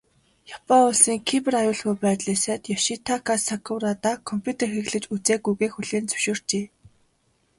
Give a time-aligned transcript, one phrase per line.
[0.57, 6.65] Япон улсын Кибер аюулгүй байдлын сайд Ёшитака Сакурада компьютер хэрэглэж үзээгүйгээ хүлээн зөвшөөрчээ.